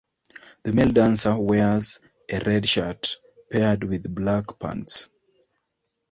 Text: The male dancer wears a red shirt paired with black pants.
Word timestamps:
The 0.63 0.73
male 0.73 0.93
dancer 0.93 1.37
wears 1.39 1.99
a 2.27 2.39
red 2.39 2.67
shirt 2.67 3.17
paired 3.51 3.83
with 3.83 4.15
black 4.15 4.45
pants. 4.57 5.09